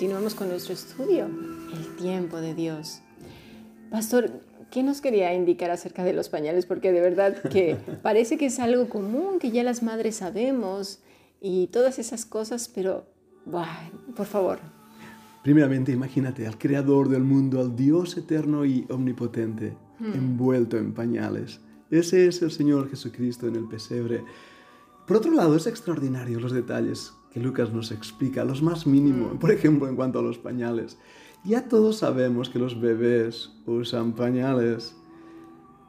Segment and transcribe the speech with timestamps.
[0.00, 3.02] continuamos con nuestro estudio, el tiempo de Dios.
[3.90, 4.30] Pastor,
[4.70, 6.64] ¿qué nos quería indicar acerca de los pañales?
[6.64, 11.02] Porque de verdad que parece que es algo común, que ya las madres sabemos
[11.38, 13.04] y todas esas cosas, pero,
[14.16, 14.60] por favor.
[15.44, 20.14] Primeramente, imagínate al creador del mundo, al Dios eterno y omnipotente, hmm.
[20.14, 21.60] envuelto en pañales.
[21.90, 24.24] Ese es el Señor Jesucristo en el pesebre.
[25.06, 29.38] Por otro lado, es extraordinario los detalles que Lucas nos explica, los más mínimos, mm.
[29.38, 30.98] por ejemplo, en cuanto a los pañales.
[31.44, 34.96] Ya todos sabemos que los bebés usan pañales,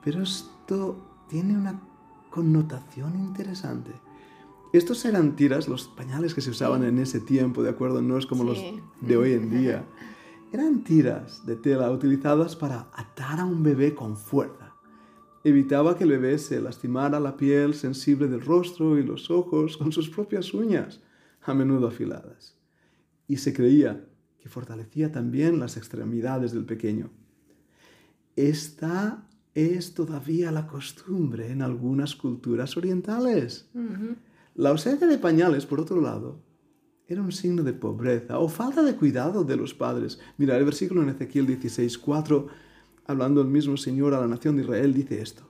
[0.03, 1.81] pero esto tiene una
[2.29, 3.91] connotación interesante.
[4.71, 8.01] Estos eran tiras, los pañales que se usaban en ese tiempo, ¿de acuerdo?
[8.01, 8.63] No es como los
[9.01, 9.85] de hoy en día.
[10.53, 14.73] Eran tiras de tela utilizadas para atar a un bebé con fuerza.
[15.43, 19.91] Evitaba que el bebé se lastimara la piel sensible del rostro y los ojos con
[19.91, 21.01] sus propias uñas
[21.43, 22.55] a menudo afiladas,
[23.27, 24.05] y se creía
[24.39, 27.11] que fortalecía también las extremidades del pequeño.
[28.35, 33.69] Esta es todavía la costumbre en algunas culturas orientales.
[34.55, 36.41] La ausencia de pañales, por otro lado,
[37.07, 40.19] era un signo de pobreza o falta de cuidado de los padres.
[40.37, 42.47] Mira, el versículo en Ezequiel 16, 4,
[43.05, 45.43] hablando el mismo Señor a la nación de Israel, dice esto.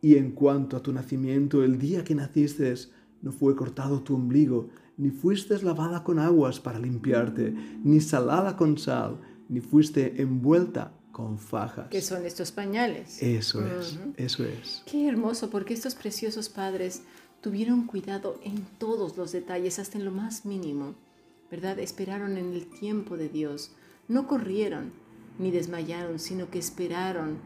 [0.00, 2.74] Y en cuanto a tu nacimiento, el día que naciste,
[3.20, 8.78] no fue cortado tu ombligo, ni fuiste lavada con aguas para limpiarte, ni salada con
[8.78, 11.88] sal, ni fuiste envuelta con fajas.
[11.90, 13.22] ¿Qué son estos pañales?
[13.22, 14.82] Eso es, eso es.
[14.86, 17.02] Qué hermoso, porque estos preciosos padres
[17.40, 20.94] tuvieron cuidado en todos los detalles, hasta en lo más mínimo,
[21.50, 21.78] ¿verdad?
[21.78, 23.72] Esperaron en el tiempo de Dios,
[24.08, 24.92] no corrieron
[25.38, 27.38] ni desmayaron, sino que esperaron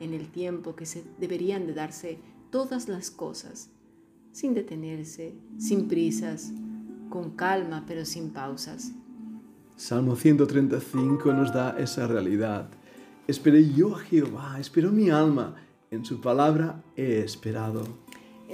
[0.00, 2.18] en el tiempo que se deberían de darse
[2.50, 3.70] todas las cosas,
[4.32, 6.52] sin detenerse, sin prisas,
[7.12, 8.92] con calma pero sin pausas.
[9.76, 12.70] Salmo 135 nos da esa realidad.
[13.28, 15.56] Esperé yo a Jehová, esperó mi alma,
[15.90, 17.84] en su palabra he esperado.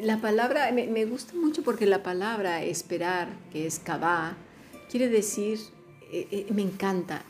[0.03, 4.37] La palabra, me, gusta mucho porque la palabra esperar, que es cabá,
[4.91, 5.59] quiere decir,
[6.13, 7.23] eh, eh, me encanta,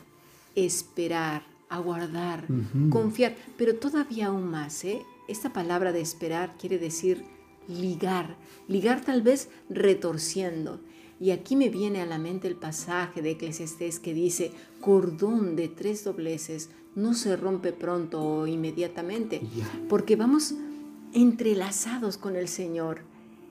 [0.55, 2.45] esperar, aguardar,
[2.89, 5.01] confiar, pero todavía aún más, ¿eh?
[5.27, 7.23] Esta palabra de esperar quiere decir
[7.67, 8.35] ligar,
[8.67, 10.79] ligar tal vez retorciendo.
[11.19, 15.67] Y aquí me viene a la mente el pasaje de Eclesiastés que dice, cordón de
[15.67, 19.41] tres dobleces no se rompe pronto o inmediatamente,
[19.89, 20.53] porque vamos
[21.13, 23.01] entrelazados con el Señor.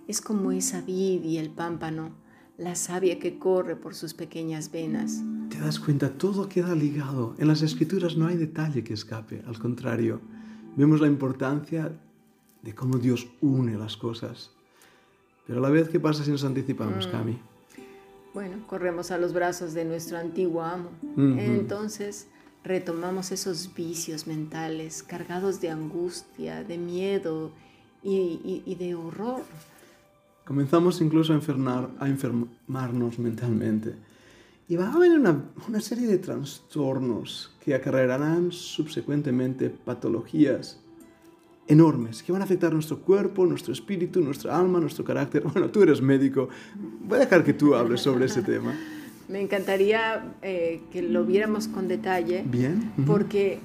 [0.06, 2.12] Es como esa vid y el pámpano,
[2.56, 5.22] la savia que corre por sus pequeñas venas.
[5.50, 7.34] Te das cuenta, todo queda ligado.
[7.38, 10.20] En las escrituras no hay detalle que escape, al contrario,
[10.76, 11.92] vemos la importancia
[12.62, 14.52] de cómo Dios une las cosas.
[15.46, 17.10] Pero a la vez, ¿qué pasa si nos anticipamos, mm.
[17.10, 17.38] Cami?
[18.34, 20.90] Bueno, corremos a los brazos de nuestro antiguo amo.
[21.16, 22.28] Entonces
[22.64, 27.52] retomamos esos vicios mentales cargados de angustia, de miedo
[28.02, 29.42] y, de horror.
[30.44, 33.94] Comenzamos incluso a, enfermar, a enfermarnos mentalmente.
[34.68, 40.78] Y va a haber una, una serie de trastornos que acarrearán subsecuentemente patologías
[41.68, 45.42] enormes que van a afectar nuestro cuerpo, nuestro espíritu, nuestra alma, nuestro carácter.
[45.52, 46.48] Bueno, tú eres médico,
[47.04, 48.76] voy a dejar que tú hables sobre ese tema.
[49.28, 52.44] Me encantaría eh, que lo viéramos con detalle.
[52.46, 52.92] Bien.
[53.06, 53.60] Porque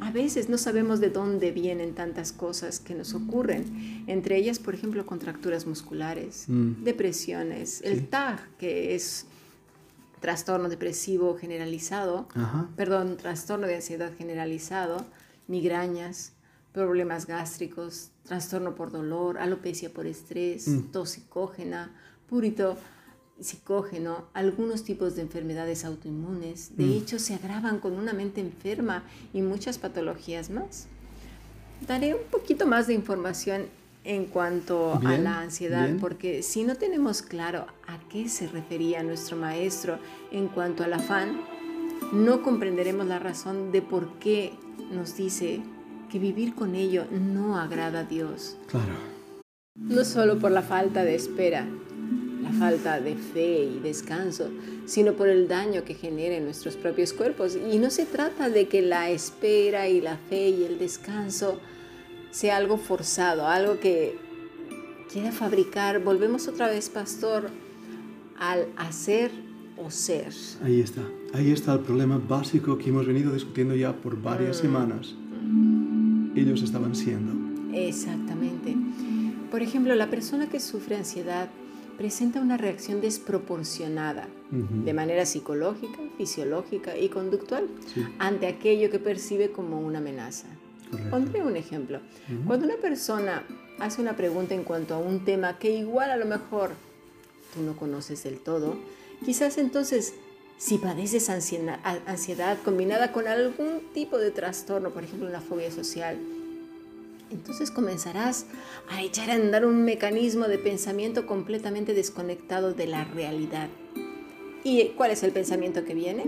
[0.00, 4.04] a veces no sabemos de dónde vienen tantas cosas que nos ocurren.
[4.06, 6.82] Entre ellas, por ejemplo, contracturas musculares, mm.
[6.82, 9.26] depresiones, el TAG, que es
[10.20, 12.26] trastorno depresivo generalizado,
[12.76, 15.04] perdón, trastorno de ansiedad generalizado,
[15.46, 16.32] migrañas,
[16.72, 20.80] problemas gástricos, trastorno por dolor, alopecia por estrés, mm.
[20.92, 21.92] tos psicógena,
[22.28, 22.76] purito
[23.40, 26.76] psicógeno, algunos tipos de enfermedades autoinmunes.
[26.76, 26.92] De mm.
[26.92, 30.86] hecho, se agravan con una mente enferma y muchas patologías más.
[31.86, 33.66] Daré un poquito más de información
[34.04, 39.36] en cuanto a la ansiedad, porque si no tenemos claro a qué se refería nuestro
[39.36, 39.98] maestro
[40.32, 41.40] en cuanto al afán,
[42.12, 44.54] no comprenderemos la razón de por qué
[44.90, 45.62] nos dice
[46.12, 48.58] que vivir con ello no agrada a Dios.
[48.66, 48.92] Claro.
[49.74, 51.66] No solo por la falta de espera,
[52.42, 54.50] la falta de fe y descanso,
[54.84, 57.56] sino por el daño que genera en nuestros propios cuerpos.
[57.56, 61.58] Y no se trata de que la espera y la fe y el descanso
[62.30, 64.18] sea algo forzado, algo que
[65.10, 66.04] quiera fabricar.
[66.04, 67.48] Volvemos otra vez, pastor,
[68.38, 69.30] al hacer
[69.78, 70.34] o ser.
[70.62, 71.00] Ahí está,
[71.32, 74.60] ahí está el problema básico que hemos venido discutiendo ya por varias mm.
[74.60, 75.14] semanas
[76.34, 77.32] ellos estaban siendo.
[77.76, 78.76] Exactamente.
[79.50, 81.48] Por ejemplo, la persona que sufre ansiedad
[81.96, 87.68] presenta una reacción desproporcionada de manera psicológica, fisiológica y conductual
[88.18, 90.46] ante aquello que percibe como una amenaza.
[91.10, 92.00] Pondré un ejemplo.
[92.46, 93.44] Cuando una persona
[93.78, 96.70] hace una pregunta en cuanto a un tema que igual a lo mejor
[97.54, 98.76] tú no conoces del todo,
[99.24, 100.14] quizás entonces
[100.58, 106.18] si padeces ansiedad, ansiedad combinada con algún tipo de trastorno, por ejemplo una fobia social,
[107.30, 108.46] entonces comenzarás
[108.90, 113.68] a echar a andar un mecanismo de pensamiento completamente desconectado de la realidad.
[114.64, 116.24] ¿Y cuál es el pensamiento que viene?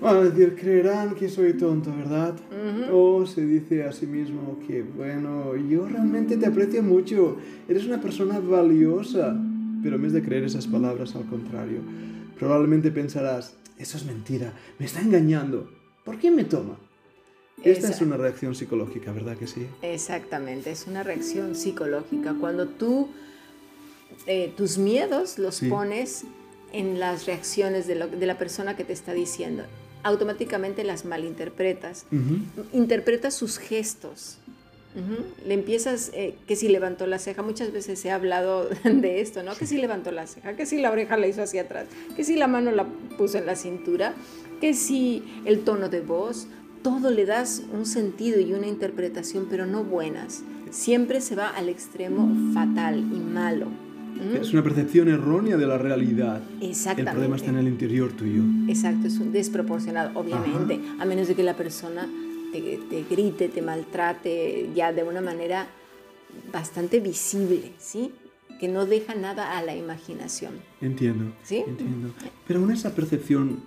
[0.00, 2.36] Bueno, decir, creerán que soy tonto, ¿verdad?
[2.92, 8.00] O se dice a sí mismo que, bueno, yo realmente te aprecio mucho, eres una
[8.00, 9.34] persona valiosa.
[9.82, 11.78] Pero en vez de creer esas palabras, al contrario,
[12.38, 15.70] probablemente pensarás, eso es mentira, me está engañando.
[16.04, 16.78] ¿Por qué me toma?
[17.62, 19.66] Esta es una reacción psicológica, ¿verdad que sí?
[19.82, 22.34] Exactamente, es una reacción psicológica.
[22.38, 23.08] Cuando tú
[24.26, 26.24] eh, tus miedos los pones
[26.72, 29.64] en las reacciones de, la persona que te está diciendo,
[30.02, 32.06] automáticamente las malinterpretas.
[32.72, 34.38] Interpretas sus gestos.
[35.46, 39.54] Le empiezas, eh, que si levantó la ceja, muchas veces he hablado de esto, ¿no?
[39.54, 42.36] Que si levantó la ceja, que si la oreja la hizo hacia atrás, que si
[42.36, 42.86] la mano la
[43.18, 44.14] puso en la cintura,
[44.60, 46.48] que si el tono de voz,
[46.82, 50.44] todo le das un sentido y una interpretación, pero no buenas.
[50.70, 53.66] Siempre se va al extremo fatal y malo.
[53.66, 54.36] ¿Mm?
[54.40, 56.40] Es una percepción errónea de la realidad.
[56.60, 57.10] Exactamente.
[57.10, 58.42] El problema está en el interior tuyo.
[58.68, 62.08] Exacto, es un desproporcionado, obviamente, a menos de que la persona
[62.52, 65.66] te, te, grite, te maltrate ya de una manera
[66.52, 68.12] bastante visible, ¿sí?
[68.60, 70.54] Que no deja nada a la imaginación.
[70.80, 71.32] Entiendo.
[71.42, 71.64] ¿Sí?
[71.66, 72.10] Entiendo.
[72.46, 73.62] Pero en esa percepción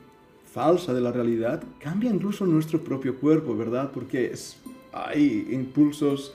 [0.51, 3.91] falsa de la realidad, cambia incluso nuestro propio cuerpo, ¿verdad?
[3.93, 4.57] Porque es,
[4.91, 6.33] hay impulsos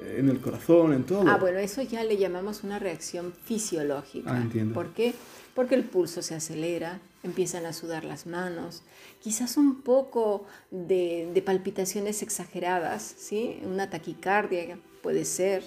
[0.00, 1.28] eh, en el corazón, en todo.
[1.28, 4.34] Ah, bueno, eso ya le llamamos una reacción fisiológica.
[4.34, 4.74] Ah, entiendo.
[4.74, 5.14] ¿Por qué?
[5.54, 8.82] Porque el pulso se acelera, empiezan a sudar las manos,
[9.20, 13.60] quizás un poco de, de palpitaciones exageradas, ¿sí?
[13.64, 15.62] Una taquicardia puede ser,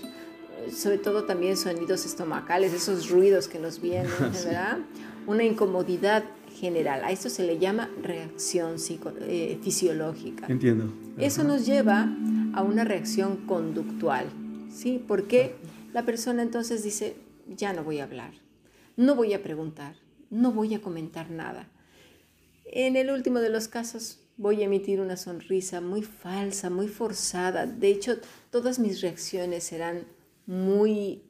[0.72, 4.80] sobre todo también sonidos estomacales, esos ruidos que nos vienen, ¿verdad?
[5.28, 6.24] Una incomodidad
[6.56, 7.04] general.
[7.04, 8.76] A esto se le llama reacción
[9.22, 10.48] eh, fisiológica.
[10.48, 10.92] Entiendo.
[11.18, 12.10] Eso nos lleva
[12.54, 14.28] a una reacción conductual,
[14.74, 15.04] ¿sí?
[15.06, 15.56] Porque
[15.94, 17.18] la persona entonces dice,
[17.48, 18.32] ya no voy a hablar,
[18.96, 19.96] no voy a preguntar,
[20.30, 21.70] no voy a comentar nada.
[22.66, 27.66] En el último de los casos voy a emitir una sonrisa muy falsa, muy forzada.
[27.66, 28.18] De hecho,
[28.50, 30.06] todas mis reacciones serán
[30.46, 31.22] muy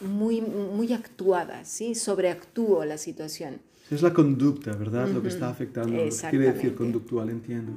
[0.00, 1.94] muy, muy actuadas, ¿sí?
[1.94, 3.60] sobreactúo la situación.
[3.90, 5.08] Es la conducta, ¿verdad?
[5.08, 5.96] Lo que está afectando.
[6.30, 7.72] quiere decir conductual, entiendo.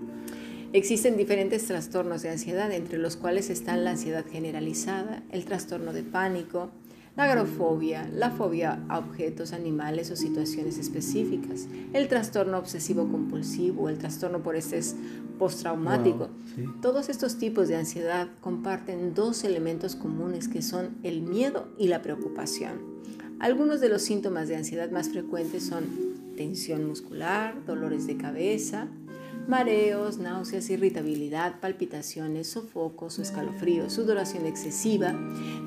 [0.71, 6.03] Existen diferentes trastornos de ansiedad, entre los cuales están la ansiedad generalizada, el trastorno de
[6.03, 6.71] pánico,
[7.15, 13.99] la agrofobia, la fobia a objetos, animales o situaciones específicas, el trastorno obsesivo compulsivo, el
[13.99, 14.95] trastorno por estrés
[15.37, 16.29] postraumático.
[16.81, 22.01] Todos estos tipos de ansiedad comparten dos elementos comunes que son el miedo y la
[22.01, 22.93] preocupación.
[23.39, 25.83] Algunos de los síntomas de ansiedad más frecuentes son
[26.35, 28.87] tensión muscular, dolores de cabeza,
[29.47, 35.13] mareos, náuseas, irritabilidad, palpitaciones, sofocos o escalofríos, sudoración excesiva,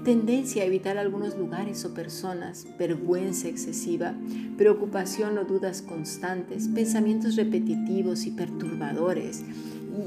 [0.05, 4.15] tendencia a evitar algunos lugares o personas, vergüenza excesiva,
[4.57, 9.43] preocupación o dudas constantes, pensamientos repetitivos y perturbadores.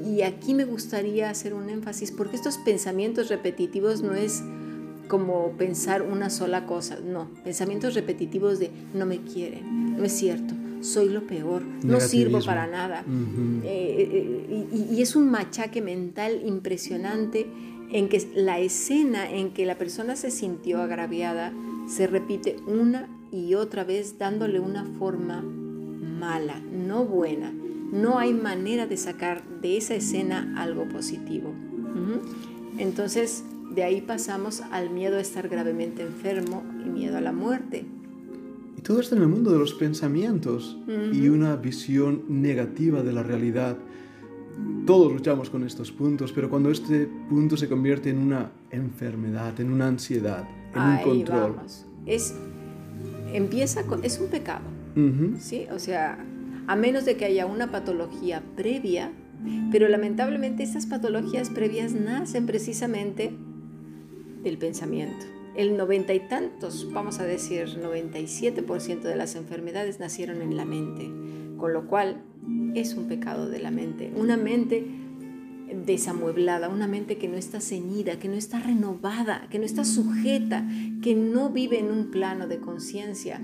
[0.06, 4.44] Y aquí me gustaría hacer un énfasis porque estos pensamientos repetitivos no es
[5.08, 10.54] como pensar una sola cosa, no, pensamientos repetitivos de no me quieren, no es cierto,
[10.82, 13.04] soy lo peor, no sirvo para nada.
[13.64, 17.48] Eh, eh, y, y, es un machaque mental impresionante
[17.92, 21.54] en que la escena en que la persona se sintió agraviada
[21.88, 27.52] se repite una y otra vez dándole una forma mala, no buena.
[27.52, 31.54] No hay manera de sacar de esa escena algo positivo.
[32.78, 37.86] Entonces, de ahí pasamos al miedo a estar gravemente enfermo y miedo a la muerte.
[38.80, 40.78] Y todo esto en el mundo de los pensamientos
[41.12, 43.78] y una visión negativa de la realidad.
[44.86, 49.74] Todos luchamos con estos puntos, pero cuando este punto se convierte en una enfermedad, en
[49.74, 51.56] una ansiedad, en un control.
[52.06, 52.34] Es,
[53.34, 54.64] empieza con, es un pecado.
[55.40, 55.66] ¿sí?
[55.74, 56.26] O sea,
[56.66, 59.12] a menos de que haya una patología previa,
[59.74, 63.34] pero lamentablemente estas patologías previas nacen precisamente
[64.42, 65.39] del pensamiento.
[65.56, 71.12] El noventa y tantos, vamos a decir 97% de las enfermedades nacieron en la mente,
[71.58, 72.22] con lo cual
[72.76, 74.12] es un pecado de la mente.
[74.16, 74.86] Una mente
[75.86, 80.68] desamueblada, una mente que no está ceñida, que no está renovada, que no está sujeta,
[81.02, 83.42] que no vive en un plano de conciencia.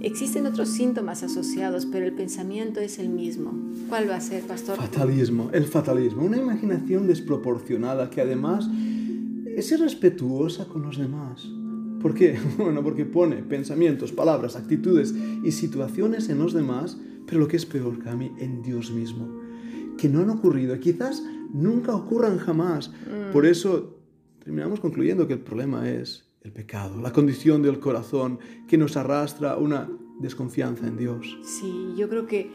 [0.00, 3.52] Existen otros síntomas asociados, pero el pensamiento es el mismo.
[3.88, 4.76] ¿Cuál va a ser, pastor?
[4.76, 8.68] Fatalismo, el fatalismo, una imaginación desproporcionada que además
[9.58, 11.48] es irrespetuosa con los demás.
[12.00, 12.38] ¿Por qué?
[12.58, 17.66] Bueno, porque pone pensamientos, palabras, actitudes y situaciones en los demás, pero lo que es
[17.66, 19.28] peor, Cami, en Dios mismo,
[19.96, 21.22] que no han ocurrido y quizás
[21.52, 22.90] nunca ocurran jamás.
[22.90, 23.32] Mm.
[23.32, 23.98] Por eso
[24.42, 28.38] terminamos concluyendo que el problema es el pecado, la condición del corazón
[28.68, 31.36] que nos arrastra una desconfianza en Dios.
[31.42, 32.50] Sí, yo creo que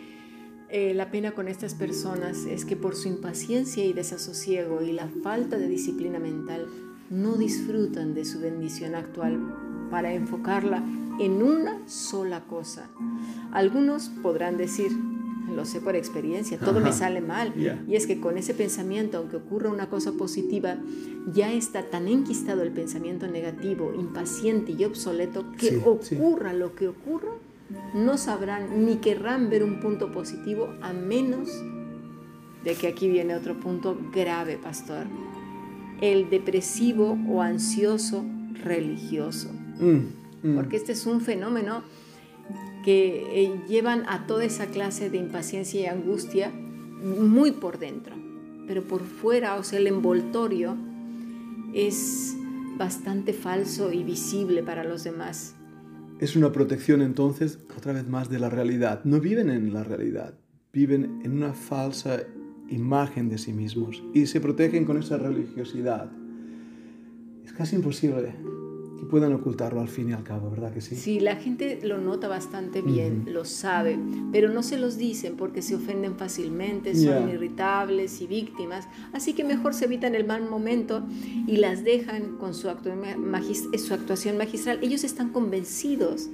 [0.69, 5.07] eh, la pena con estas personas es que por su impaciencia y desasosiego y la
[5.21, 6.67] falta de disciplina mental
[7.13, 9.39] no disfrutan de su bendición actual
[9.91, 10.83] para enfocarla
[11.19, 12.89] en una sola cosa.
[13.51, 14.91] Algunos podrán decir,
[15.55, 17.53] lo sé por experiencia, todo me sale mal.
[17.87, 20.77] Y es que con ese pensamiento, aunque ocurra una cosa positiva,
[21.31, 27.33] ya está tan enquistado el pensamiento negativo, impaciente y obsoleto, que ocurra lo que ocurra,
[27.93, 31.49] no sabrán ni querrán ver un punto positivo a menos
[32.63, 35.05] de que aquí viene otro punto grave, pastor
[36.01, 38.25] el depresivo o ansioso
[38.63, 39.49] religioso.
[39.79, 40.55] Mm, mm.
[40.55, 41.83] Porque este es un fenómeno
[42.83, 48.15] que eh, llevan a toda esa clase de impaciencia y angustia muy por dentro,
[48.67, 50.75] pero por fuera, o sea, el envoltorio
[51.73, 52.35] es
[52.77, 55.55] bastante falso y visible para los demás.
[56.19, 59.01] Es una protección entonces, otra vez más, de la realidad.
[59.03, 60.35] No viven en la realidad,
[60.71, 62.23] viven en una falsa
[62.69, 66.11] imagen de sí mismos y se protegen con esa religiosidad.
[67.45, 68.33] Es casi imposible
[68.97, 70.95] que puedan ocultarlo al fin y al cabo, ¿verdad que sí?
[70.95, 73.99] Sí, la gente lo nota bastante bien, lo sabe,
[74.31, 79.43] pero no se los dicen porque se ofenden fácilmente, son irritables y víctimas, así que
[79.43, 81.03] mejor se evitan el mal momento
[81.47, 84.79] y las dejan con su, su actuación magistral.
[84.81, 86.29] Ellos están convencidos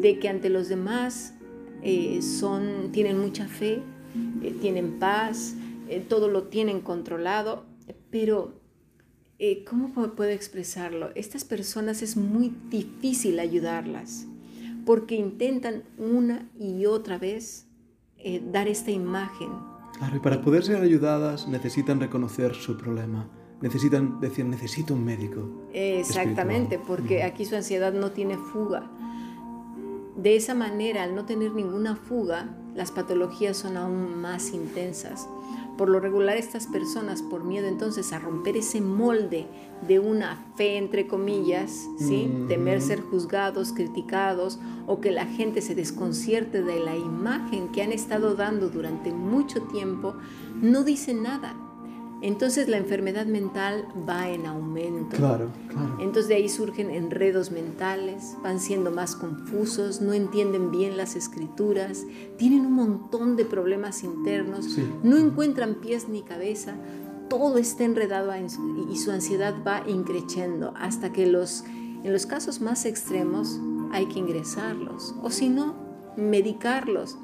[0.00, 1.34] de que ante los demás
[1.82, 3.82] eh, son, tienen mucha fe,
[4.42, 5.54] eh, tienen paz,
[5.88, 7.64] eh, todo lo tienen controlado,
[8.10, 8.54] pero
[9.38, 11.10] eh, ¿cómo puedo expresarlo?
[11.14, 14.26] Estas personas es muy difícil ayudarlas
[14.84, 17.66] porque intentan una y otra vez
[18.52, 19.48] dar esta imagen.
[19.96, 23.28] Claro, y para poder ser ayudadas necesitan reconocer su problema.
[23.60, 25.68] Necesitan decir, necesito un médico.
[25.72, 28.90] Exactamente, porque aquí su ansiedad no tiene fuga.
[30.16, 35.28] De esa manera, al no tener ninguna fuga, las patologías son aún más intensas.
[35.76, 39.46] Por lo regular estas personas, por miedo entonces a romper ese molde
[39.86, 42.32] de una fe, entre comillas, ¿sí?
[42.48, 47.92] temer ser juzgados, criticados o que la gente se desconcierte de la imagen que han
[47.92, 50.14] estado dando durante mucho tiempo,
[50.62, 51.54] no dicen nada
[52.22, 55.16] entonces la enfermedad mental va en aumento.
[55.16, 55.96] Claro, claro.
[56.00, 62.04] Entonces de ahí surgen enredos mentales, van siendo más confusos, no entienden bien las escrituras,
[62.36, 66.74] tienen un montón de problemas internos, no encuentran pies ni cabeza,
[67.30, 68.32] todo está enredado
[68.90, 71.64] y su ansiedad va increciendo hasta que los,
[72.02, 73.58] en los casos más extremos
[73.92, 75.74] hay que ingresarlos o si no,
[76.16, 77.16] medicarlos.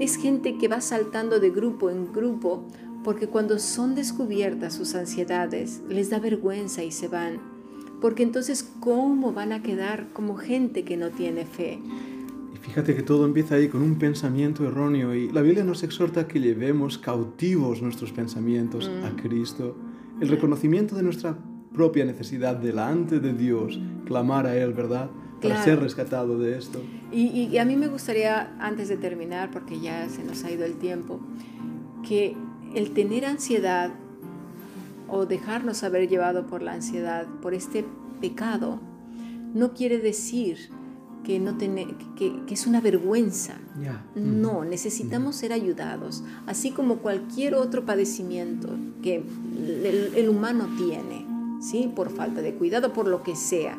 [0.00, 2.64] Es gente que va saltando de grupo en grupo
[3.08, 7.38] porque cuando son descubiertas sus ansiedades, les da vergüenza y se van.
[8.02, 11.78] Porque entonces, ¿cómo van a quedar como gente que no tiene fe?
[12.54, 16.20] Y fíjate que todo empieza ahí con un pensamiento erróneo y la Biblia nos exhorta
[16.20, 19.16] a que llevemos cautivos nuestros pensamientos a mm.
[19.16, 19.74] Cristo.
[20.20, 21.38] El reconocimiento de nuestra
[21.72, 25.08] propia necesidad delante de Dios, clamar a Él, ¿verdad?
[25.40, 26.82] Para ser rescatado de esto.
[27.10, 30.66] Y, y a mí me gustaría, antes de terminar, porque ya se nos ha ido
[30.66, 31.20] el tiempo,
[32.06, 32.36] que
[32.74, 33.90] el tener ansiedad
[35.08, 37.84] o dejarnos haber llevado por la ansiedad, por este
[38.20, 38.80] pecado,
[39.54, 40.70] no quiere decir
[41.24, 43.54] que, no que, es una vergüenza.
[44.14, 48.68] No, necesitamos ser ayudados, así como cualquier otro padecimiento
[49.02, 49.22] que
[50.16, 51.26] el, humano tiene,
[51.60, 51.90] ¿sí?
[51.94, 53.78] por falta de cuidado, por lo que sea,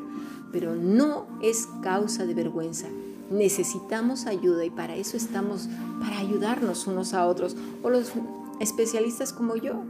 [0.52, 2.88] pero no es causa de vergüenza.
[3.32, 5.70] Necesitamos ayuda y para eso estamos,
[6.00, 7.56] para ayudarnos unos a otros.
[7.84, 8.12] O los
[8.60, 9.84] especialistas como yo,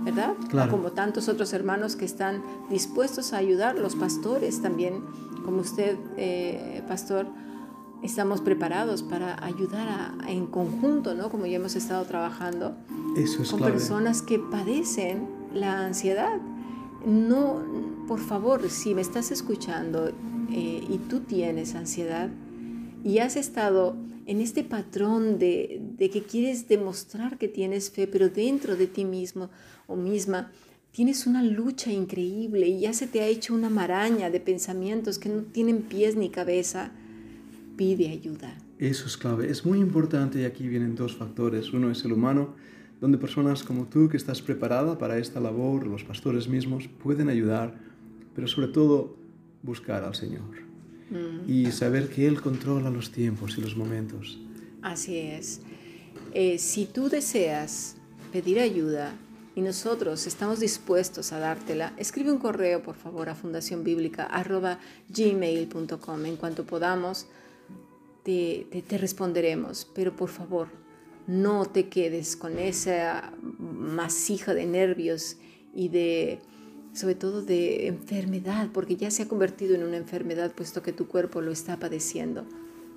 [0.00, 0.34] ¿verdad?
[0.70, 5.02] Como tantos otros hermanos que están dispuestos a ayudar, los pastores también,
[5.44, 7.26] como usted, eh, pastor,
[8.02, 11.30] estamos preparados para ayudar en conjunto, ¿no?
[11.30, 12.76] Como ya hemos estado trabajando
[13.50, 16.38] con personas que padecen la ansiedad.
[17.06, 17.62] No,
[18.06, 20.08] por favor, si me estás escuchando
[20.50, 22.28] eh, y tú tienes ansiedad,
[23.04, 23.96] y has estado
[24.26, 29.04] en este patrón de, de, que quieres demostrar que tienes fe, pero dentro de ti
[29.04, 29.50] mismo
[29.86, 30.50] o misma
[30.90, 35.28] tienes una lucha increíble y ya se te ha hecho una maraña de pensamientos que
[35.28, 36.92] no tienen pies ni cabeza,
[37.76, 38.56] pide ayuda.
[38.78, 41.74] Eso es clave, es muy importante y aquí vienen dos factores.
[41.74, 42.54] Uno es el humano,
[43.02, 47.74] donde personas como tú que estás preparada para esta labor, los pastores mismos, pueden ayudar,
[48.34, 49.14] pero sobre todo
[49.62, 50.73] buscar al Señor
[51.10, 51.50] mm.
[51.50, 54.38] y saber que Él controla los tiempos y los momentos.
[54.82, 55.60] Así es.
[56.32, 57.96] Eh, si tú deseas
[58.32, 59.14] pedir ayuda
[59.54, 66.26] y nosotros estamos dispuestos a dártela, escribe un correo por favor a fundacionbiblica.gmail.com.
[66.26, 67.26] En cuanto podamos,
[68.24, 70.68] te, te responderemos, pero por favor,
[71.26, 75.36] no te quedes con esa masija de nervios
[75.74, 76.40] y de,
[76.94, 81.08] sobre todo de enfermedad, porque ya se ha convertido en una enfermedad puesto que tu
[81.08, 82.44] cuerpo lo está padeciendo.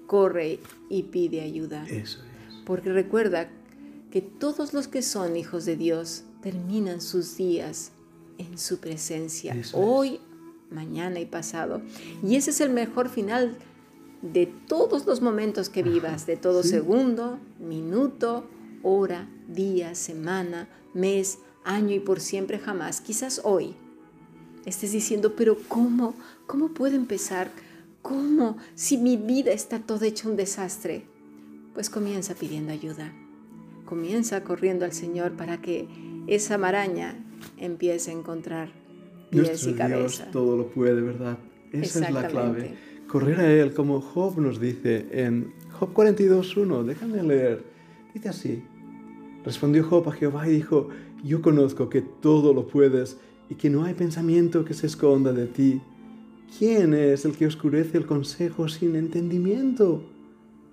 [0.06, 1.86] Corre y pide ayuda.
[1.88, 2.56] Eso es.
[2.64, 3.50] Porque recuerda
[4.12, 7.92] que todos los que son hijos de Dios terminan sus días
[8.38, 10.20] en su presencia, hoy,
[10.70, 11.82] mañana y pasado.
[12.24, 13.58] Y ese es el mejor final
[14.22, 18.46] de todos los momentos que vivas, de todo segundo, minuto,
[18.84, 23.02] hora, día, semana, mes, año y por siempre jamás.
[23.02, 23.76] Quizás hoy
[24.68, 26.16] estés diciendo, pero ¿cómo?
[26.46, 27.50] ¿Cómo puedo empezar?
[28.02, 28.58] ¿Cómo?
[28.76, 31.06] Si mi vida está toda hecha un desastre.
[31.74, 33.12] Pues comienza pidiendo ayuda.
[33.86, 35.88] Comienza corriendo al Señor para que
[36.28, 37.16] esa maraña
[37.58, 38.70] empiece a encontrar
[39.30, 40.24] pies y cabeza.
[40.24, 41.38] Dios todo lo puede, ¿verdad?
[41.72, 46.84] Esa es la clave correr a Él, como Job nos dice en Job 42.1.
[46.84, 47.64] Déjame leer.
[48.14, 48.64] Dice así.
[49.44, 50.90] Respondió Job a Jehová y dijo,
[51.24, 53.18] yo conozco que todo lo puedes
[53.50, 55.82] y que no hay pensamiento que se esconda de ti.
[56.58, 60.04] ¿Quién es el que oscurece el consejo sin entendimiento?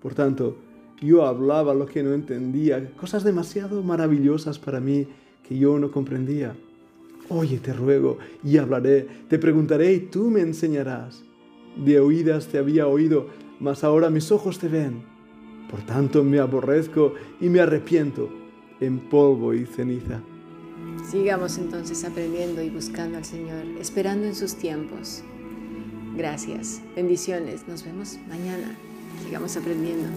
[0.02, 0.56] Por tanto,
[1.00, 5.06] yo hablaba lo que no entendía, cosas demasiado maravillosas para mí
[5.46, 6.56] que yo no comprendía.
[7.28, 11.24] Oye, te ruego, y hablaré, te preguntaré y tú me enseñarás
[11.76, 13.26] de oídas te había oído,
[13.60, 15.02] mas ahora mis ojos te ven.
[15.70, 18.28] Por tanto me aborrezco y me arrepiento
[18.80, 20.20] en polvo y ceniza.
[21.10, 25.22] Sigamos entonces aprendiendo y buscando al Señor, esperando en sus tiempos.
[26.16, 28.74] Gracias, bendiciones, nos vemos mañana.
[29.24, 30.08] Sigamos aprendiendo.